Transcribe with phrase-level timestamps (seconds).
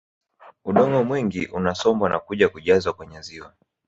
[0.65, 3.53] Udongo mwingi unasombwa na kuja kujazwa kwenye ziwa